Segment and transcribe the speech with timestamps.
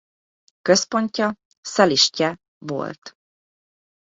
[0.61, 3.15] Központja Szelistye volt.